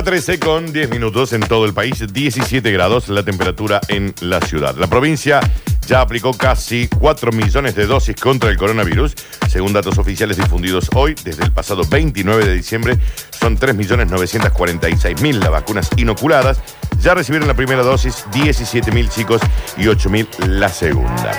[0.00, 4.40] Hora 13 con 10 minutos en todo el país, 17 grados la temperatura en la
[4.40, 4.74] ciudad.
[4.76, 5.40] La provincia
[5.86, 9.12] ya aplicó casi 4 millones de dosis contra el coronavirus.
[9.50, 12.96] Según datos oficiales difundidos hoy, desde el pasado 29 de diciembre,
[13.38, 16.62] son 3.946.000 las vacunas inoculadas.
[17.02, 19.42] Ya recibieron la primera dosis 17.000 chicos
[19.76, 21.38] y 8.000 la segunda.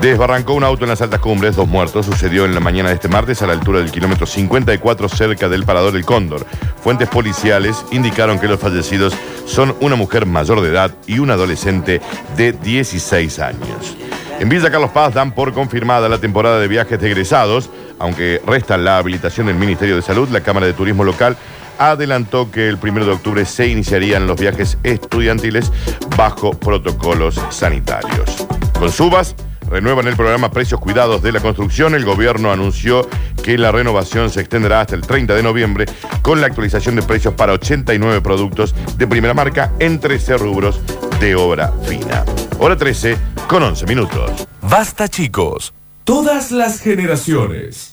[0.00, 2.06] Desbarrancó un auto en las altas cumbres, dos muertos.
[2.06, 5.64] Sucedió en la mañana de este martes a la altura del kilómetro 54 cerca del
[5.64, 6.46] parador del Cóndor.
[6.82, 9.14] Fuentes policiales indicaron que los fallecidos
[9.44, 12.00] son una mujer mayor de edad y un adolescente
[12.34, 13.96] de 16 años.
[14.38, 18.78] En Villa Carlos Paz dan por confirmada la temporada de viajes de egresados, aunque resta
[18.78, 21.36] la habilitación del Ministerio de Salud, la Cámara de Turismo Local
[21.78, 25.72] adelantó que el 1 de octubre se iniciarían los viajes estudiantiles
[26.16, 28.46] bajo protocolos sanitarios.
[28.78, 29.34] Con subas,
[29.70, 31.94] renuevan el programa Precios Cuidados de la Construcción.
[31.94, 33.08] El gobierno anunció
[33.42, 35.86] que la renovación se extenderá hasta el 30 de noviembre
[36.22, 40.80] con la actualización de precios para 89 productos de primera marca en 13 rubros
[41.20, 42.24] de obra fina.
[42.58, 43.16] Hora 13
[43.48, 44.46] con 11 minutos.
[44.62, 45.72] Basta chicos.
[46.04, 47.89] Todas las generaciones.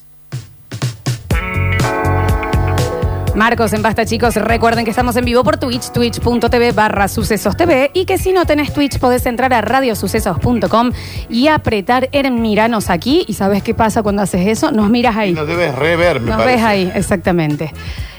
[3.38, 4.34] Marcos en Basta, chicos.
[4.36, 7.92] Recuerden que estamos en vivo por Twitch, twitch.tv barra sucesos TV.
[7.94, 10.92] Y que si no tenés Twitch, podés entrar a radiosucesos.com
[11.30, 13.26] y apretar en miranos aquí.
[13.28, 14.72] ¿Y sabes qué pasa cuando haces eso?
[14.72, 15.34] Nos miras ahí.
[15.34, 16.56] Nos debes rever, me Nos parece.
[16.56, 17.72] ves ahí, exactamente.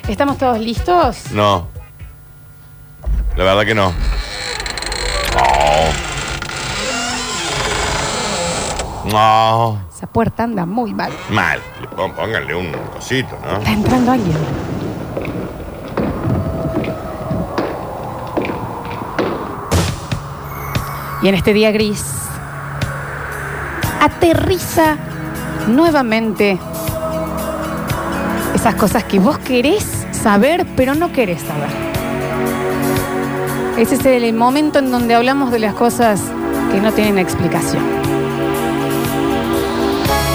[0.07, 1.33] ¿Estamos todos listos?
[1.33, 1.67] No.
[3.37, 3.93] La verdad que no.
[9.05, 9.11] No.
[9.11, 9.83] No.
[9.93, 11.11] Esa puerta anda muy mal.
[11.31, 11.61] Mal.
[11.97, 13.59] Pónganle un cosito, ¿no?
[13.59, 14.78] Está entrando alguien.
[21.23, 22.05] Y en este día gris,
[24.01, 24.97] aterriza
[25.67, 26.59] nuevamente
[28.55, 31.71] esas cosas que vos querés saber, pero no querés saber.
[33.77, 36.21] Ese es el momento en donde hablamos de las cosas
[36.73, 37.83] que no tienen explicación.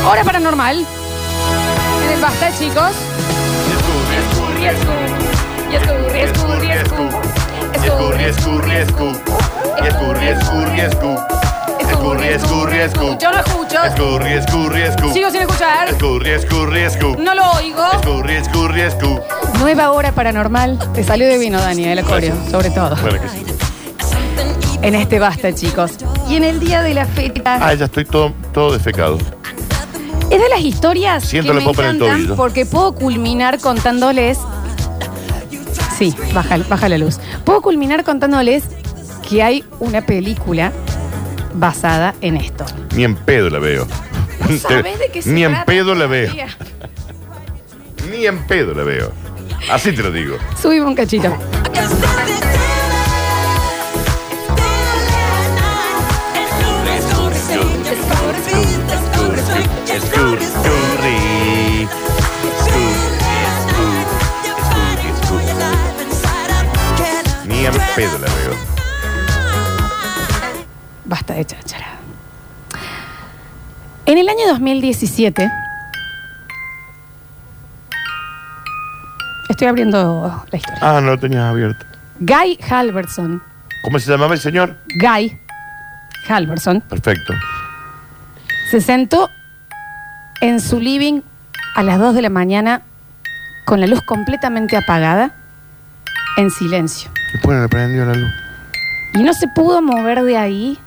[0.09, 0.77] Hora paranormal.
[0.77, 2.91] En el basta, chicos.
[3.71, 4.65] Escurri, escurri,
[5.75, 6.69] escurri,
[7.73, 9.42] escurri, escurri,
[9.81, 11.17] Escurri, escurri, escurri,
[11.81, 13.17] escurri, escurri, escurri.
[13.19, 13.83] Yo no escucho.
[13.83, 15.13] Escurri, escurri, escurri.
[15.13, 15.89] Sigo sin escuchar.
[15.89, 17.23] Escurri, escurri, escurri.
[17.23, 17.83] No lo oigo.
[17.93, 19.21] Escurri, escurri, escurri.
[19.59, 20.79] Nueva hora paranormal.
[20.93, 22.95] Te salió de vino, Dani, el acorio, sobre todo.
[22.97, 23.43] Bueno, que sí.
[24.83, 25.93] En este basta, chicos.
[26.29, 27.41] Y en el día de la fecha.
[27.45, 29.17] Ah, ya estoy todo, todo defecado.
[30.29, 32.35] Es de las historias Siento que la me popa en el encantan tobillo.
[32.35, 34.37] porque puedo culminar contándoles.
[35.97, 37.19] Sí, baja, baja la luz.
[37.45, 38.63] Puedo culminar contándoles
[39.27, 40.71] que hay una película
[41.53, 42.65] basada en esto.
[42.95, 43.87] Ni en pedo la veo.
[44.59, 46.31] ¿Sabes de qué se Ni en trata pedo la veo.
[48.11, 49.11] Ni en pedo la veo.
[49.71, 50.37] Así te lo digo.
[50.61, 51.35] Subimos un cachito.
[67.45, 68.72] Ni en pedo la veo.
[71.13, 71.85] Basta de cháchara.
[74.07, 75.47] En el año 2017.
[79.47, 80.79] Estoy abriendo la historia.
[80.81, 81.85] Ah, no lo tenías abierto.
[82.19, 83.43] Guy Halverson.
[83.83, 84.75] ¿Cómo se llamaba el señor?
[84.95, 85.37] Guy
[86.27, 87.33] Halverson Perfecto.
[88.71, 89.29] se sentó
[90.41, 91.21] en su living
[91.75, 92.81] a las 2 de la mañana
[93.65, 95.29] con la luz completamente apagada,
[96.37, 97.11] en silencio.
[97.33, 98.31] Después le prendió la luz.
[99.13, 100.79] Y no se pudo mover de ahí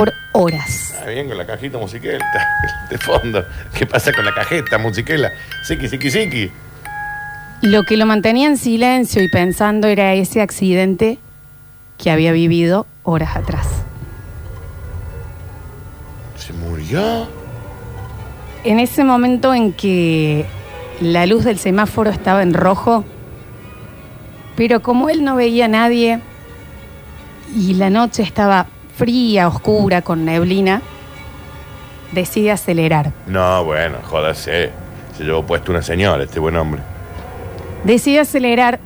[0.00, 0.94] por horas.
[0.94, 2.24] Está bien con la cajita musiquela
[2.90, 3.44] de fondo.
[3.76, 5.30] ¿Qué pasa con la cajeta musiquela?
[5.62, 6.50] Siki, siki, siki.
[7.60, 11.18] Lo que lo mantenía en silencio y pensando era ese accidente
[11.98, 13.66] que había vivido horas atrás.
[16.38, 17.28] ¿Se murió?
[18.64, 20.46] En ese momento en que
[21.02, 23.04] la luz del semáforo estaba en rojo,
[24.56, 26.20] pero como él no veía a nadie
[27.54, 28.66] y la noche estaba
[29.00, 30.82] fría, oscura, con neblina,
[32.12, 33.12] decide acelerar.
[33.26, 34.70] No, bueno, jódase.
[35.16, 36.82] Se llevó puesto una señora, este buen hombre.
[37.84, 38.78] Decide acelerar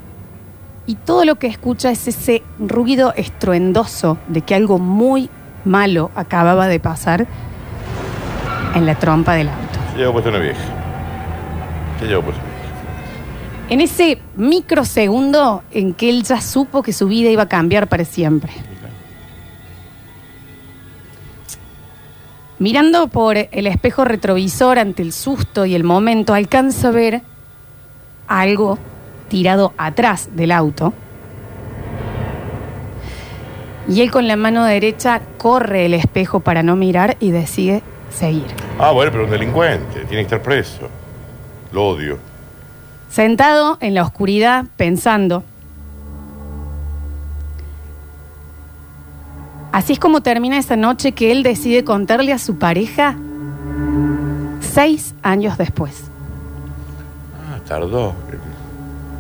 [0.87, 5.31] y todo lo que escucha es ese ruido estruendoso de que algo muy
[5.65, 7.27] malo acababa de pasar
[8.77, 9.79] en la trompa del auto.
[9.93, 10.61] Se llevó puesto una vieja.
[11.99, 12.65] Se llevó puesto una vieja.
[13.69, 18.05] En ese microsegundo en que él ya supo que su vida iba a cambiar para
[18.05, 18.53] siempre.
[22.59, 27.23] Mirando por el espejo retrovisor ante el susto y el momento, alcanza a ver
[28.29, 28.79] algo
[29.29, 30.93] tirado atrás del auto.
[33.89, 38.47] Y él con la mano derecha corre el espejo para no mirar y decide seguir.
[38.79, 40.05] Ah, bueno, pero un delincuente.
[40.05, 40.89] Tiene que estar preso.
[41.73, 42.19] Lo odio.
[43.11, 45.45] Sentado en la oscuridad, pensando.
[49.75, 53.17] Así es como termina esa noche que él decide contarle a su pareja
[54.61, 56.13] seis años después.
[57.51, 58.15] Ah, tardó.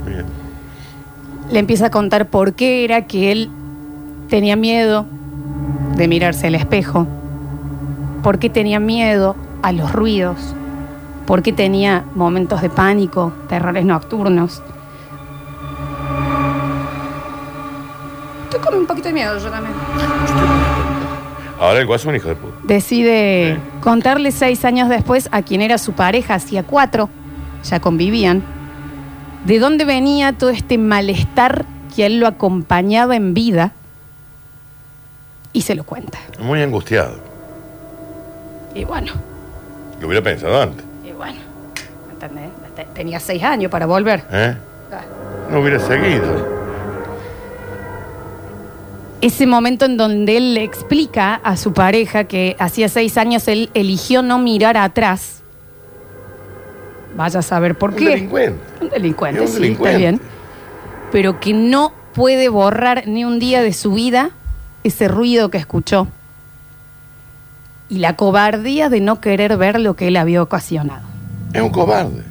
[0.06, 0.24] Bien.
[1.50, 3.50] Le empieza a contar por qué era que él
[4.28, 5.06] tenía miedo
[5.96, 7.08] de mirarse al espejo,
[8.22, 10.54] por qué tenía miedo a los ruidos,
[11.26, 14.62] por qué tenía momentos de pánico, terrores nocturnos.
[18.84, 19.74] Un poquito de miedo yo también.
[21.58, 22.54] Ahora el guaso es un hijo de puta.
[22.64, 23.60] Decide Sí.
[23.80, 27.08] contarle seis años después a quien era su pareja, hacía cuatro,
[27.64, 28.42] ya convivían,
[29.46, 31.64] de dónde venía todo este malestar
[31.94, 33.72] que a él lo acompañaba en vida
[35.52, 36.18] y se lo cuenta.
[36.40, 37.14] Muy angustiado.
[38.74, 39.12] Y bueno,
[40.00, 40.84] Lo hubiera pensado antes.
[41.04, 41.38] y bueno,
[42.10, 42.50] ¿entendés?
[42.74, 44.24] Te- Tenía seis años para volver.
[44.32, 44.56] ¿Eh?
[45.50, 46.53] No hubiera seguido.
[49.24, 53.70] Ese momento en donde él le explica a su pareja que hacía seis años él
[53.72, 55.40] eligió no mirar atrás.
[57.16, 58.08] Vaya a saber por Un qué.
[58.10, 58.60] delincuente.
[58.82, 59.88] Un delincuente, un sí, delincuente.
[59.88, 60.20] está bien.
[61.10, 64.28] Pero que no puede borrar ni un día de su vida
[64.82, 66.06] ese ruido que escuchó.
[67.88, 71.06] Y la cobardía de no querer ver lo que él había ocasionado.
[71.54, 72.24] Es un cobarde.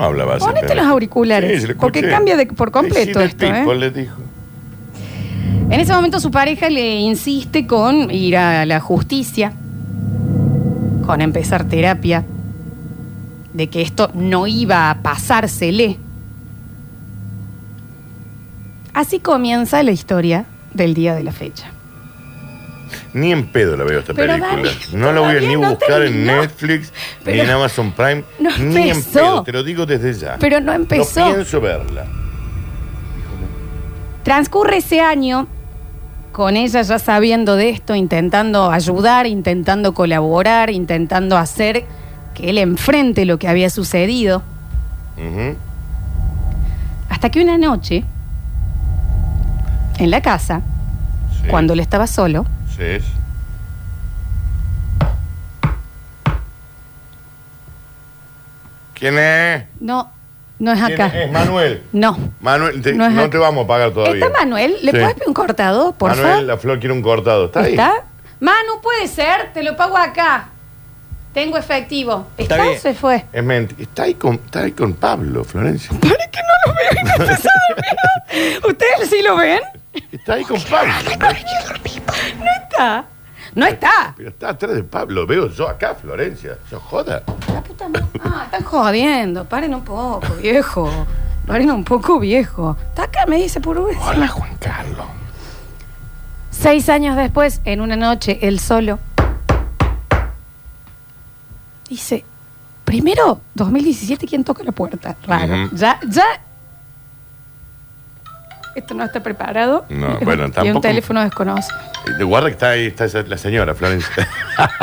[0.00, 0.46] No hablaba así.
[0.46, 2.14] Ponete pero- los auriculares, Sí, se lo porque escuché.
[2.14, 3.52] cambia de- por completo esto, ¿eh?
[3.52, 4.16] people, le dijo.
[5.68, 9.52] En ese momento su pareja le insiste con ir a la justicia,
[11.04, 12.24] con empezar terapia,
[13.52, 15.98] de que esto no iba a pasársele.
[18.94, 21.70] Así comienza la historia del día de la fecha.
[23.12, 24.62] Ni en pedo la veo esta Pero, película.
[24.62, 26.24] Dani, no la voy a ni no buscar en.
[26.26, 26.92] Netflix,
[27.26, 28.24] ni en Amazon Prime.
[28.38, 30.36] No ni en pedo, te lo digo desde ya.
[30.38, 31.20] Pero no empezó.
[31.28, 32.04] No pienso verla.
[34.22, 35.46] Transcurre ese año
[36.32, 41.84] con ella ya sabiendo de esto, intentando ayudar, intentando colaborar, intentando hacer
[42.34, 44.42] que él enfrente lo que había sucedido.
[47.08, 48.04] Hasta que una noche,
[49.98, 50.62] en la casa,
[51.42, 51.48] Sí.
[51.48, 52.46] cuando él estaba solo,
[52.80, 53.04] Sí, es.
[58.94, 59.64] ¿Quién es?
[59.80, 60.10] no,
[60.58, 61.06] no es ¿Quién acá.
[61.18, 61.26] es?
[61.26, 61.82] Es Manuel.
[61.92, 62.18] No.
[62.40, 63.30] Manuel, te- No no, es acá.
[63.30, 64.26] te vamos a pagar todavía.
[64.26, 64.72] ¿Está Manuel?
[64.82, 64.98] ¿Le Sí.
[64.98, 66.44] puedes pedir un cortado, por Manuel, favor?
[66.44, 67.46] la flor quiere un cortado.
[67.46, 67.70] ¿Está ahí?
[67.72, 68.04] ¿Está?
[68.40, 70.48] Manu, puede ser, te lo pago acá.
[71.32, 72.26] Tengo efectivo.
[72.36, 72.80] ¿Está, Está o bien.
[72.80, 73.24] se fue?
[73.32, 73.82] Es mentira.
[73.82, 75.90] Está ahí con, está ahí con Pablo, Florencia.
[78.68, 79.60] ¿Ustedes sí lo ven?
[80.12, 80.92] Está ahí con Pablo.
[81.20, 81.28] ¿no?
[82.38, 83.04] No está.
[83.54, 84.14] No está.
[84.16, 85.26] Pero está atrás de Pablo.
[85.26, 86.58] Veo yo acá, Florencia.
[86.70, 87.22] Yo joda.
[87.52, 88.06] La puta madre.
[88.22, 89.44] Ah, están jodiendo.
[89.44, 90.90] Paren un poco, viejo.
[91.46, 92.76] Paren un poco, viejo.
[92.90, 93.96] Está acá, me dice por un...
[93.96, 95.06] Hola, Juan Carlos.
[96.50, 98.98] Seis años después, en una noche, él solo,
[101.88, 102.24] dice,
[102.84, 105.16] primero, 2017, ¿quién toca la puerta?
[105.26, 105.64] Raro.
[105.64, 105.76] Ujú.
[105.76, 106.24] Ya, ya...
[108.74, 109.84] Esto no está preparado.
[109.88, 111.76] No, bueno, Y un tampoco- teléfono desconocido.
[112.18, 114.28] Eh, Guarda que está ahí, está esa- la señora, Florencia.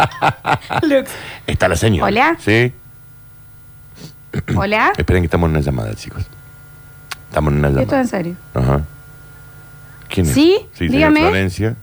[0.83, 1.09] Lux.
[1.47, 2.05] está la señora.
[2.07, 2.37] Hola.
[2.39, 2.73] Sí.
[4.55, 4.91] Hola.
[4.97, 6.25] Esperen que estamos en una llamada, chicos.
[7.29, 8.01] Estamos en una Esto llamada.
[8.01, 8.35] en serio.
[8.53, 8.81] Ajá.
[10.09, 10.33] ¿Quién es?
[10.33, 10.59] ¿Sí?
[10.73, 11.19] Señora Dígame.
[11.21, 11.75] Florencia.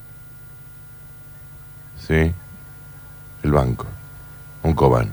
[2.06, 2.32] Sí.
[3.42, 3.86] El banco.
[4.62, 5.10] Un cobán.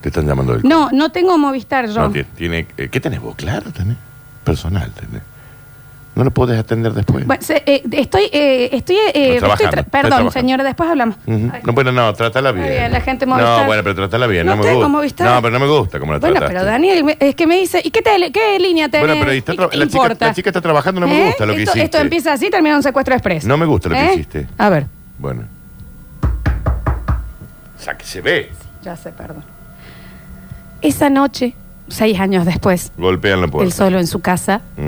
[0.00, 2.00] Te están llamando del No, no tengo Movistar yo.
[2.00, 3.34] No, tiene, tiene- eh, ¿Qué tenés vos?
[3.36, 3.96] Claro, tenés.
[4.44, 5.22] Personal tenés.
[6.14, 7.26] No lo podés atender después.
[7.26, 10.30] Bueno, se- eh, estoy, eh, estoy, eh, No, estoy trabajando, perdón, trabajando.
[10.30, 11.16] señora, después hablamos.
[11.26, 11.50] Ujú.
[11.52, 11.60] Ay.
[11.64, 12.68] No, bueno, no, trátala bien.
[12.68, 13.66] bien, la gente No, Movistar.
[13.66, 14.46] bueno, pero trátala bien.
[14.46, 14.88] No No, me tengo gusta.
[14.88, 15.26] Movistar.
[15.28, 16.54] No, pero no me gusta como la Bueno, trataste.
[16.54, 19.06] pero Daniel, me- es que me dice, ¿y qué, tele- qué línea tenés?
[19.08, 20.26] Bueno, pero ahí está ¿Y tra- la, chica, importa?
[20.28, 21.26] la chica está trabajando, no me ¿Eh?
[21.26, 21.84] gusta lo que esto, hiciste.
[21.84, 23.44] Esto empieza así, termina en un secuestro express.
[23.44, 24.12] No me gusta lo que ¿Eh?
[24.14, 24.46] hiciste.
[24.56, 24.86] A ver,
[25.18, 25.42] Bueno.
[27.76, 28.50] O sea, que se ve.
[28.82, 29.44] ya sé, perdón.
[30.80, 31.54] Esa noche,
[31.88, 33.74] seis años después, Golpean la él puerta.
[33.74, 34.86] solo en su casa, Ujú.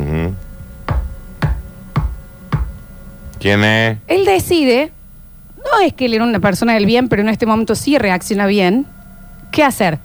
[3.47, 3.99] ¿Quién es?
[4.09, 4.91] él decide,
[5.59, 8.47] no es que él era una persona del bien, pero en este momento sí reacciona
[8.47, 8.87] bien,
[9.53, 9.99] ¿qué hacer?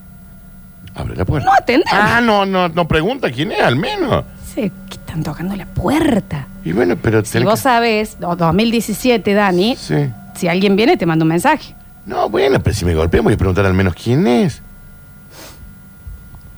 [0.93, 1.47] Abre la puerta.
[1.47, 1.87] No atender.
[1.91, 4.25] Ah, no, no, no pregunta quién es, al menos.
[4.47, 6.47] Dice, que están tocando la puerta.
[6.65, 9.95] Y bueno, pero Si vos que- sabés, o 2017, Dani, Sí.
[10.35, 11.73] si alguien viene te manda un mensaje.
[12.05, 14.61] No, bueno, pero si me golpean voy a preguntar al menos quién es.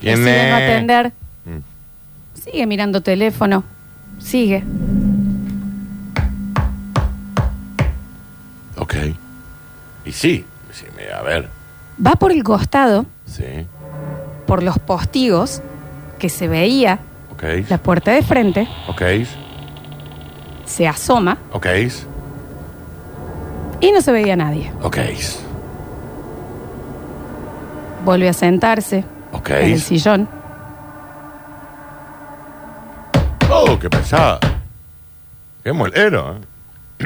[0.01, 0.63] ¿Quién decide no es?
[0.63, 1.11] atender.
[1.45, 2.39] Mm.
[2.41, 3.63] Sigue mirando teléfono.
[4.19, 4.63] Sigue.
[10.13, 11.49] Sí, sí, a ver.
[12.05, 13.65] Va por el costado, Sí.
[14.47, 15.61] por los postigos,
[16.19, 16.99] que se veía
[17.33, 17.43] Ok.
[17.69, 19.01] la puerta de frente, Ok.
[20.65, 21.67] se asoma Ok.
[23.81, 24.71] y no se veía nadie.
[24.81, 24.97] Ok.
[28.05, 29.49] Vuelve a sentarse Ok.
[29.51, 30.27] en el sillón.
[33.49, 34.39] Oh, qué pesada.
[35.63, 36.33] Qué molero.
[36.37, 36.39] ¿eh?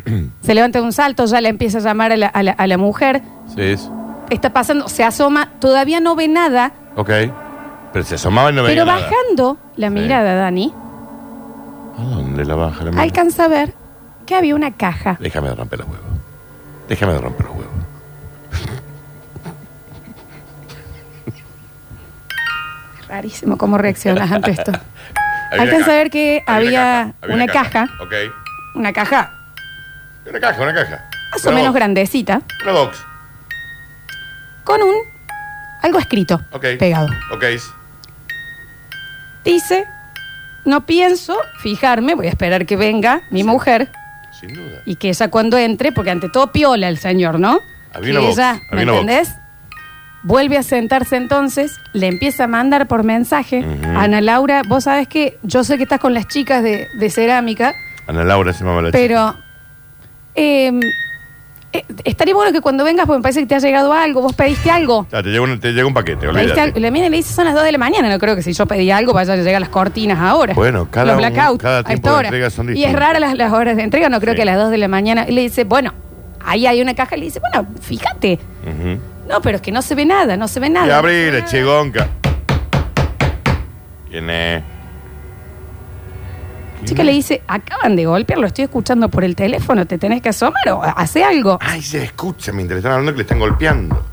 [0.42, 2.68] Se levanta de un salto, ya le empieza a llamar a la, a la- a
[2.68, 3.22] la mujer.
[3.54, 3.62] Sí.
[3.62, 3.90] es-
[4.30, 7.10] Está pasando, se asoma, todavía no ve nada, Ok.
[7.94, 9.00] Pero se asomaba y no veía pero nada.
[9.10, 10.74] bajando la mirada, Dani,
[11.98, 13.02] ¿A dónde la baja la mano?
[13.02, 13.74] alcanza a ver
[14.26, 15.16] que había una caja.
[15.22, 16.06] Déjame de romper los huevos.
[16.90, 17.74] Déjame de romper los huevos.
[23.08, 24.72] Rarísimo cómo reaccionas ante esto.
[25.52, 27.88] Alcanza a ver que había una caja.
[28.02, 28.14] Ok.
[28.76, 29.32] Una caja
[30.30, 31.06] Una caja, una caja.
[31.32, 31.76] más o Una menos box.
[31.80, 32.98] grandecita, Una box.
[34.64, 34.94] con un
[35.82, 36.66] algo escrito, Ok.
[36.80, 37.08] pegado.
[37.32, 37.44] Ok.
[39.46, 39.86] Dice,
[40.66, 43.90] no pienso fijarme, voy a esperar que venga mi mujer
[44.38, 44.82] Sin duda.
[44.86, 47.60] y que ella cuando entre, porque ante todo piola el señor, ¿no?
[47.94, 49.02] Había que una box, ella, había ¿me una box.
[49.02, 49.36] entendés?
[50.24, 53.64] Vuelve a sentarse entonces, le empieza a mandar por mensaje.
[53.96, 57.74] Ana Laura, vos sabés que yo sé que estás con las chicas de, de cerámica,
[58.08, 58.98] Ana Laura se llama la chica.
[58.98, 59.36] pero
[60.38, 60.72] eh,
[61.74, 64.34] eh, estaría bueno que cuando vengas, porque me parece que te ha llegado algo, vos
[64.34, 65.06] pediste algo.
[65.12, 66.62] Ya, te llega un, te llega un paquete, Pediste olvídate.
[66.62, 66.80] algo.
[66.92, 68.08] Mira y le dice, son las 2 de la mañana.
[68.10, 70.54] No creo que si yo pedí algo, vaya a llegar las cortinas ahora.
[70.54, 72.28] Bueno, cada Los un- blackouts cada a tiempo esta de hora.
[72.30, 73.00] entrega son Y es distintos.
[73.02, 74.38] rara las, las horas de entrega, no creo Sí.
[74.38, 75.26] que a las 2 de la mañana.
[75.28, 75.94] Y le dice, bueno,
[76.46, 77.18] ahí hay una caja.
[77.18, 78.40] Y le dice, bueno, fíjate.
[78.66, 79.00] Ujú.
[79.28, 80.88] No, pero es que no se ve nada, no se ve nada.
[80.88, 82.08] Y abrir, chigonca.
[84.10, 84.64] ¿Quién es?
[86.86, 90.30] Chica le dice, acaban de golpear, lo estoy escuchando por el teléfono, te tenés que
[90.30, 91.58] asomar o hace algo.
[91.62, 94.04] Ay, se escucha mientras están hablando que le están golpeando.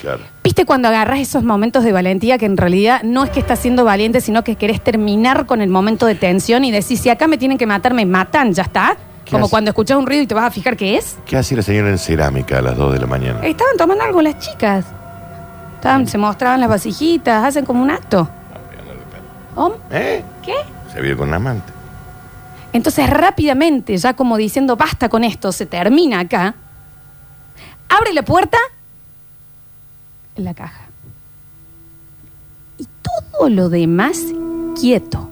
[0.00, 0.20] Claro.
[0.42, 3.84] ¿Viste cuando agarras esos momentos de valentía que en realidad no es que estás siendo
[3.84, 7.36] valiente, sino que querés terminar con el momento de tensión y decís, si acá me
[7.36, 8.96] tienen que matar, me matan, ya está?
[9.26, 9.50] ¿Qué Como hace?
[9.50, 11.18] cuando escuchas un ruido y te vas a fijar qué es.
[11.26, 13.40] ¿Qué hace la señora en cerámica a las 2 de la mañana?
[13.44, 14.86] Estaban tomando algo las chicas.
[15.74, 18.26] Estaban, se mostraban las vasijitas, hacen como un acto.
[19.56, 19.74] ¿Oh?
[19.90, 20.22] ¿Eh?
[20.42, 20.54] ¿Qué?
[20.92, 21.72] Se vio con un amante.
[22.72, 26.54] Entonces rápidamente, ya como diciendo, basta con esto, se termina acá,
[27.88, 28.58] abre la puerta
[30.36, 30.84] en la caja.
[32.78, 34.20] Y todo lo demás
[34.80, 35.28] quieto.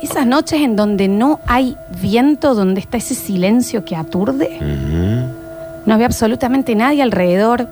[0.00, 4.58] Esas noches en donde no hay viento, donde está ese silencio que aturde,
[5.84, 7.68] no había absolutamente nadie alrededor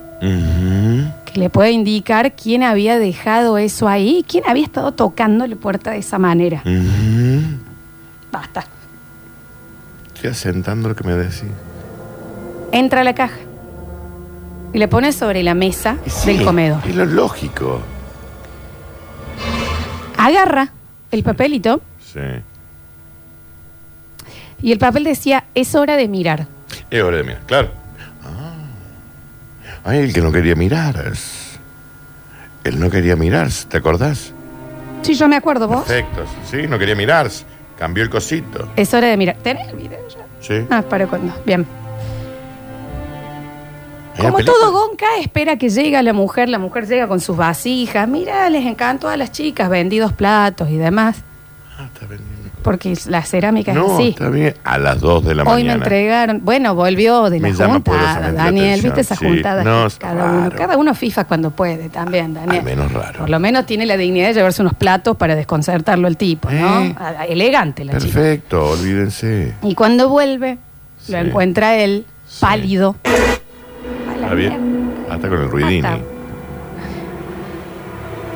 [1.37, 5.99] le pueda indicar quién había dejado eso ahí, quién había estado tocando la puerta de
[5.99, 6.63] esa manera.
[8.33, 8.65] Basta.
[10.15, 11.45] Estoy asentando lo que me decís.
[12.73, 13.37] Entra a la caja
[14.73, 16.81] y le pone sobre la mesa sí, del comedor.
[16.87, 17.81] Es lo lógico.
[20.19, 20.73] Agarra
[21.11, 22.21] el papelito Sí.
[24.63, 26.47] y el papel decía, es hora de mirar.
[26.91, 27.71] Es hora de mirar, claro.
[29.87, 31.13] Ay, el que no quería mirar.
[32.65, 34.33] Él no quería mirar, ¿te acordás?
[35.03, 35.85] Sí, yo me acuerdo, vos.
[35.85, 36.25] Perfecto.
[36.51, 37.31] Sí, no quería mirar.
[37.79, 38.69] Cambió el cosito.
[38.75, 39.37] Es hora de mirar.
[39.37, 40.27] ¿Tenés el video ya?
[40.41, 40.67] Sí.
[40.71, 41.33] Ah, para cuando.
[41.47, 41.65] Bien.
[44.17, 47.37] ¿En la Como todo Gonca espera que llegue la mujer, la mujer llega con sus
[47.37, 48.09] vasijas.
[48.09, 51.19] Mira, les encantó a las chicas, vendidos platos y demás.
[51.79, 52.36] Ah, está vendiendo.
[52.67, 54.09] Porque la cerámica es No, así.
[54.09, 54.55] está bien.
[54.65, 55.73] A las 2 de la Hoy me mañana.
[55.75, 59.25] entregaron, bueno, volvió de la Me llama juntada, poderosamente la Daniel, atención, viste esa sí.
[59.27, 60.57] juntada No, es cada uno, raro.
[60.59, 62.59] cada uno fifa cuando puede también, Daniel.
[62.59, 63.21] Al menos raro.
[63.21, 66.83] Por lo menos tiene la dignidad de llevarse unos platos para desconcertarlo el tipo, ¿no?
[66.85, 66.95] Eh.
[66.99, 68.13] A- a- Elegante la chica.
[68.13, 69.55] Perfecto, olvídense.
[69.63, 70.59] Y cuando vuelve,
[71.01, 71.13] Sí.
[71.13, 72.39] lo encuentra él, Sí.
[72.41, 72.97] pálido.
[73.05, 74.73] A la Está bien.
[74.97, 75.15] mierda.
[75.15, 75.87] Hasta con el ruidini.
[75.87, 76.16] Hasta.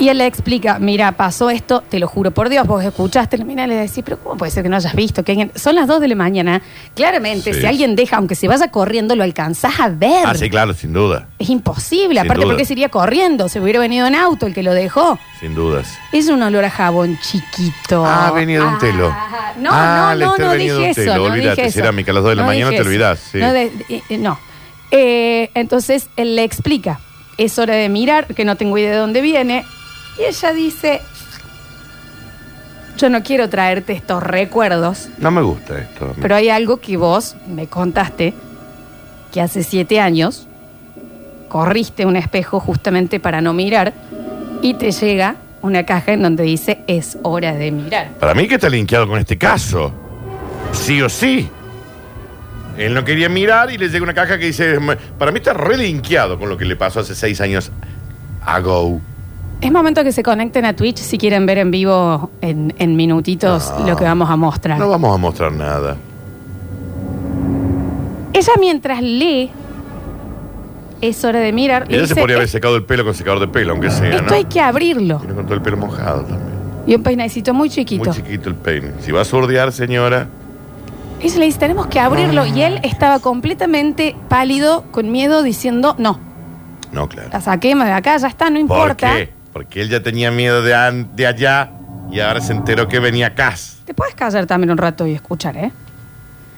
[0.01, 3.67] Y él le explica, mira, pasó esto, te lo juro por Dios, vos escuchaste, mira,
[3.67, 5.23] le decís, pero ¿cómo puede ser que no hayas visto?
[5.23, 6.63] que alguien-?" Son las 2 de la mañana.
[6.95, 7.61] Claramente, Sí.
[7.61, 10.25] si alguien deja, aunque se vaya corriendo, lo alcanzás a ver.
[10.27, 11.29] Ah, sí, claro, sin duda.
[11.39, 12.19] Es imposible.
[12.21, 12.55] Sin Aparte, duda.
[12.55, 13.49] porque se iría corriendo?
[13.51, 15.19] Se hubiera venido en auto el que lo dejó.
[15.39, 15.87] Sin dudas.
[16.13, 18.05] Es un olor a jabón chiquito.
[18.07, 19.11] Ah, ha venido de un telo.
[19.15, 21.01] Ah, No, Ah, no, no, no dije un eso.
[21.03, 21.75] telo, no olvídate, dije eso.
[21.79, 23.39] cerámica, a las dos de la mañana dije te olvidás, sí.
[23.39, 24.39] No, de- eh, eh, no.
[24.91, 27.01] Eh, entonces él le explica,
[27.37, 29.65] es hora de mirar, que no tengo idea de dónde viene.
[30.21, 31.01] Y ella dice,
[32.99, 36.15] yo no quiero traerte estos recuerdos, No me gusta esto.
[36.21, 38.35] pero hay algo que vos me contaste,
[39.33, 40.47] que hace siete años
[41.49, 43.93] corriste un espejo justamente para no mirar
[44.63, 48.11] y te llega una caja en donde dice es hora de mirar.
[48.21, 49.93] Para mí que está linkeado con este caso.
[50.73, 51.49] Sí o sí.
[52.77, 54.79] Él no quería mirar y le llega una caja que dice.
[55.19, 57.71] Para mí está relinkeado con lo que le pasó hace seis años
[58.45, 59.01] ago.
[59.61, 63.73] Es momento que se conecten a Twitch si quieren ver en vivo en, en minutitos
[63.79, 63.89] No.
[63.89, 64.79] lo que vamos a mostrar.
[64.79, 65.97] No vamos a mostrar nada.
[68.33, 69.51] Ella mientras lee,
[71.03, 71.87] es hora de mirar.
[71.89, 73.91] le Ella se dice, podría haber "Eh, secado el pelo con secador de pelo, aunque
[73.91, 74.35] sea, Esto ¿no?
[74.35, 75.19] hay que abrirlo.
[75.19, 76.51] Tiene con todo el pelo mojado también.
[76.87, 78.05] Y un peinecito muy chiquito.
[78.05, 78.93] Muy chiquito el peine.
[79.01, 80.29] Si va a sordear, señora.
[81.21, 82.47] Ella le dice, tenemos que abrirlo.
[82.47, 86.19] Y él estaba completamente pálido, con miedo, diciendo, no,
[86.93, 87.29] No, claro.
[87.31, 89.15] la saquemos de acá, ya está, no ¿Por importa.
[89.17, 89.40] qué?
[89.53, 91.71] Porque él ya tenía miedo de, an- de allá
[92.11, 93.55] y ahora se enteró que venía acá.
[93.85, 95.73] Te puedes callar también un rato y escuchar, ¿eh?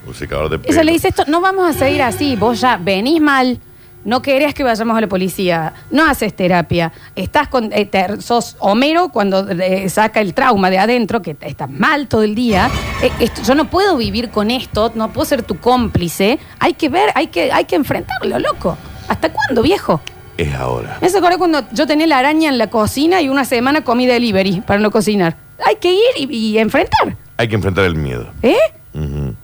[0.05, 0.71] Un secador de pelo.
[0.73, 3.59] Ella le dice esto, no vamos a seguir así, vos ya venís mal,
[4.03, 8.57] no querés que vayamos a la policía, no haces terapia, estás con, eh, te- sos
[8.59, 12.69] Homero cuando eh, saca el trauma de adentro, que te- estás mal todo el día,
[13.01, 16.89] Eh, esto- yo no puedo vivir con esto, no puedo ser tu cómplice, hay que
[16.89, 18.77] ver, hay que, hay que enfrentarlo, loco.
[19.07, 20.01] ¿Hasta cuándo, viejo?
[20.37, 20.97] Es ahora.
[21.01, 24.61] Me acuerdo cuando yo tenía la araña en la cocina y una semana comí delivery
[24.61, 25.35] para no cocinar.
[25.63, 28.27] Hay que ir y, y enfrentar, Hay que enfrentar el miedo.
[28.41, 28.57] ¿eh?
[28.93, 29.35] Ujú.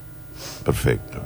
[0.65, 1.21] Perfecto.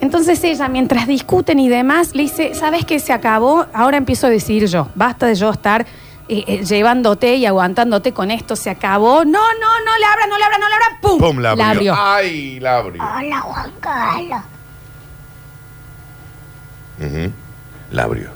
[0.00, 3.66] Entonces ella, mientras discuten y demás, le dice, ¿sabes qué se acabó?
[3.72, 5.86] Ahora empiezo a decir yo, basta de yo estar
[6.28, 9.24] eh, eh, llevándote y aguantándote con esto, se acabó.
[9.24, 10.98] No, no, no le abra, no le abra, no le abra.
[11.00, 11.18] ¡Pum!
[11.18, 11.38] ¡Pum!
[11.38, 11.64] La abrió.
[11.70, 11.94] abrió.
[11.96, 12.60] ¡Ay!
[12.60, 13.02] La abrió.
[13.02, 14.40] Hola, Juan Carlos.
[16.98, 17.32] Ujú.
[17.92, 18.30] La abrió.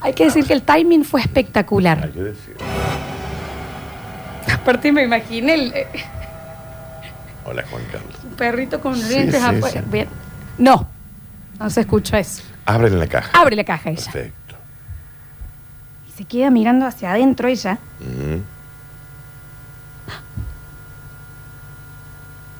[0.00, 2.04] Hay que decir que el timing fue espectacular.
[2.04, 2.56] Hay que decir.
[4.54, 5.86] Aparte me imaginé el eh,
[7.44, 8.16] Hola, Juan Carlos.
[8.36, 9.80] perrito con dientes sí, afuera.
[9.82, 9.86] sí.
[9.90, 10.08] Bien.
[10.58, 10.88] No,
[11.58, 12.42] no se escucha eso.
[12.64, 13.30] Ábrele la caja.
[13.38, 14.02] Abre la caja ella.
[14.12, 14.54] Perfecto.
[16.08, 18.42] Y se queda mirando hacia adentro ella Ujú.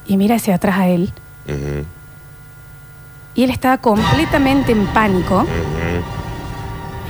[0.08, 1.12] y mira hacia atrás a él.
[3.36, 5.46] Y él estaba completamente en pánico.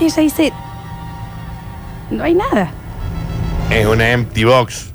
[0.00, 0.52] Y ella dice,
[2.10, 2.70] no hay nada.
[3.70, 4.92] Es una empty box.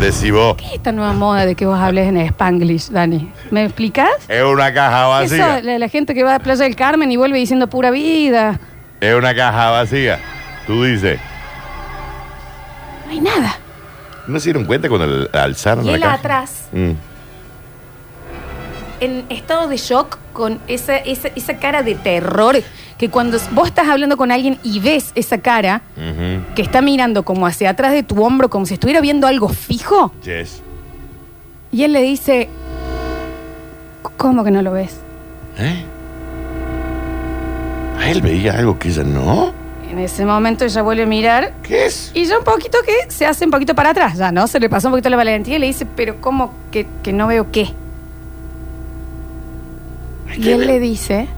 [0.00, 0.56] Decí vos.
[0.56, 3.30] ¿Qué es esta nueva moda de que vos hables en Spanglish, Dani?
[3.50, 4.10] ¿Me explicas?
[4.28, 5.60] Es una caja Eso, vacía.
[5.62, 8.58] la, la gente que va a Playa del Carmen y vuelve diciendo pura vida.
[9.00, 10.18] Es una caja vacía.
[10.66, 11.18] Tú dices.
[13.06, 13.56] No hay nada.
[14.26, 16.14] ¿No se dieron cuenta cuando al- alzaron Y la él caja?
[16.14, 16.90] atrás, Mm.
[19.04, 22.56] En estado de shock, con esa, esa, esa cara de terror,
[22.98, 26.54] que cuando vos estás hablando con alguien y ves esa cara Ujú.
[26.54, 30.12] que está mirando como hacia atrás de tu hombro, como si estuviera viendo algo fijo,
[30.24, 30.60] Yes.
[31.72, 32.48] y él le dice,
[34.16, 34.96] ¿cómo que no lo ves?
[35.58, 35.84] ¿Eh?
[38.00, 39.52] ¿A él veía algo que ella no?
[39.90, 42.10] En ese momento ella vuelve a mirar ¿Qué es?
[42.14, 44.46] Y ya un poquito que se hace un poquito para atrás, ya, ¿no?
[44.48, 47.26] Se le pasó un poquito la valentía y le dice, pero ¿cómo que, que no
[47.28, 47.72] veo qué?
[50.36, 51.28] Y él le dice,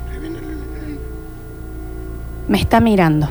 [2.48, 3.28] me está mirando.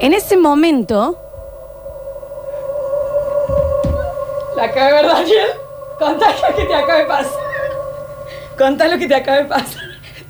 [0.00, 1.18] En ese momento...
[4.56, 5.48] La acaba de ver, Daniel.
[5.98, 7.32] Contá lo que te acaba de pasar.
[8.56, 9.82] Contá lo que te acaba de pasar.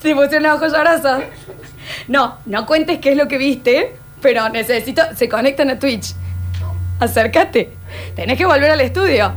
[0.02, 1.22] Se pusieron los ojos llorosos.
[2.08, 5.02] No, no cuentes qué es lo que viste, pero necesito.
[5.14, 6.14] Se conectan a Twitch.
[7.00, 7.70] Acércate.
[8.16, 9.32] Tenés que volver al estudio.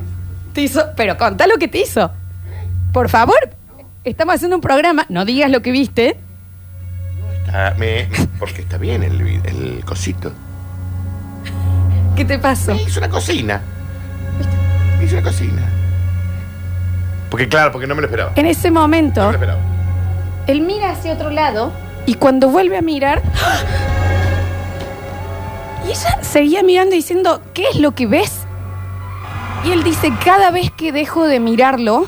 [0.53, 0.83] Te hizo.
[0.95, 2.11] Pero contá lo que te hizo.
[2.93, 3.37] Por favor.
[4.03, 5.05] Estamos haciendo un programa.
[5.09, 6.17] No digas lo que viste.
[7.53, 8.07] Ah, me-
[8.39, 10.31] porque está bien el, vi- el cosito.
[12.15, 12.73] ¿Qué te pasó?
[12.75, 13.61] Me hizo una cocina.
[14.97, 15.61] Me hizo una cocina.
[17.29, 18.31] Porque claro, porque no me lo esperaba.
[18.35, 19.59] En ese No momento, me lo esperaba.
[20.47, 21.71] él mira hacia otro lado
[22.05, 23.21] y cuando vuelve a mirar.
[23.41, 23.59] ¡ah!
[25.87, 28.41] Y ella seguía mirando y diciendo, ¿qué es lo que ves?
[29.65, 32.05] Y él dice, cada vez que dejo de mirarlo,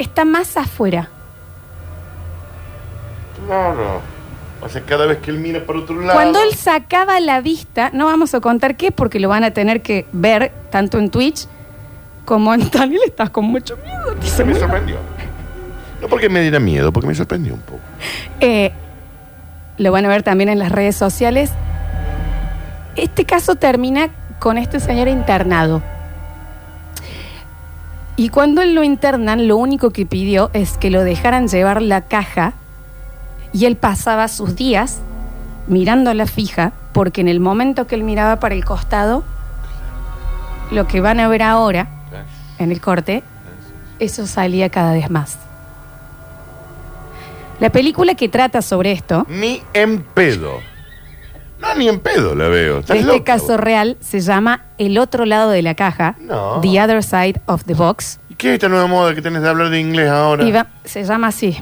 [0.00, 1.08] está más afuera.
[3.46, 4.00] Claro.
[4.62, 6.12] O sea, cada vez que él mira por otro lado.
[6.12, 9.80] Cuando él sacaba la vista, no vamos a contar qué, porque lo van a tener
[9.80, 11.46] que ver tanto en Twitch
[12.26, 13.00] como en Daniel.
[13.06, 14.14] Estás con mucho miedo.
[14.20, 14.96] dice, Se me sorprendió.
[16.02, 17.80] No porque me diera miedo, porque me sorprendió un poco.
[18.40, 18.72] Eh,
[19.78, 21.50] lo van a ver también en las redes sociales.
[22.96, 25.82] Este caso termina con este señor internado.
[28.20, 32.02] Y cuando él lo internan, lo único que pidió es que lo dejaran llevar la
[32.02, 32.52] caja
[33.50, 35.00] y él pasaba sus días
[35.68, 39.24] mirándola fija, porque en el momento que él miraba para el costado,
[40.70, 41.88] lo que van a ver ahora
[42.58, 43.22] en el corte,
[44.00, 45.38] eso salía cada vez más.
[47.58, 50.58] La película que trata sobre esto, Ni en pedo.
[51.60, 52.78] No, ni en pedo la veo.
[52.80, 53.60] Estás este loca, caso vos.
[53.60, 56.60] real, se llama El otro lado de la caja, No.
[56.62, 58.18] The Other Side of the Box.
[58.30, 60.44] ¿Y qué es esta nueva moda que tenés de hablar de inglés ahora?
[60.44, 61.58] Y va- se llama así.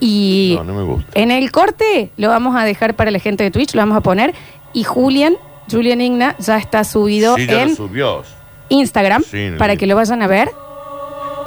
[0.00, 1.10] Y No, no me gusta.
[1.20, 4.00] en el corte lo vamos a dejar para la gente de Twitch, lo vamos a
[4.00, 4.32] poner.
[4.72, 5.34] Y Julian,
[5.70, 8.22] Julian Igna, ya está subido Sí, ya en subió.
[8.68, 10.50] Instagram Sí, no para que lo vayan a ver.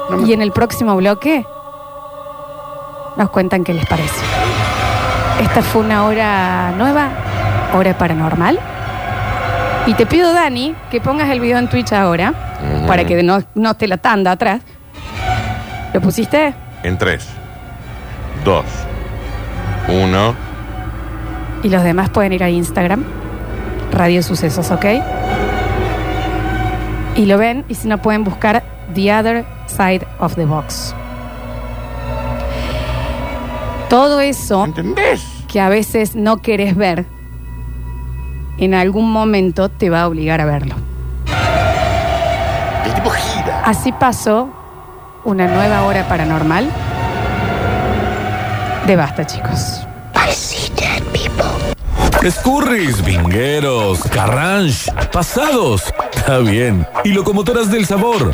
[0.09, 1.45] No me- Y en el próximo bloque
[3.15, 4.19] nos cuentan qué les parece.
[5.41, 7.09] Esta fue una hora nueva,
[7.73, 8.59] hora paranormal.
[9.87, 12.33] Y te pido, Dani, que pongas el video en Twitch ahora,
[12.77, 12.87] Ujú.
[12.87, 14.61] para que no, no esté la tanda atrás.
[15.93, 16.53] ¿Lo pusiste?
[16.83, 17.27] En tres,
[18.45, 18.65] dos,
[19.87, 20.35] uno.
[21.63, 23.03] Y los demás pueden ir a Instagram,
[23.91, 24.85] Radio Sucesos, ¿ok?
[27.15, 30.95] Y lo ven, y si no pueden buscar The Other Side of the Box.
[33.91, 35.21] Todo eso ¿Entendés?
[35.49, 37.05] que a veces no querés ver,
[38.57, 40.75] en algún momento te va a obligar a verlo.
[42.85, 43.61] El tipo gira.
[43.65, 44.49] Así pasó
[45.25, 46.71] una nueva hora paranormal
[48.87, 49.85] de basta, chicos.
[52.23, 55.93] Escurris, vingueros, carranche, pasados.
[56.15, 56.87] Está bien.
[57.03, 58.33] Y locomotoras del sabor.